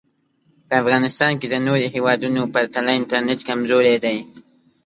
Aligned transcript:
په 0.67 0.73
افغانیستان 0.81 1.31
کې 1.39 1.47
د 1.49 1.55
نورو 1.65 1.87
هېوادونو 1.95 2.41
پرتله 2.53 2.91
انټرنټ 2.99 3.39
کمزوری 3.49 3.95
دی 4.03 4.17